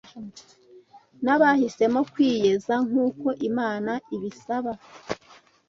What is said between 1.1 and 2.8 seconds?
n’abahisemo kwiyeza